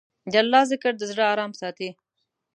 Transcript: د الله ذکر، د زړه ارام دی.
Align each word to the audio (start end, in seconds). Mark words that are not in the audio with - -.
د 0.31 0.33
الله 0.41 0.61
ذکر، 0.71 0.93
د 0.97 1.01
زړه 1.11 1.23
ارام 1.31 1.51
دی. 1.77 1.89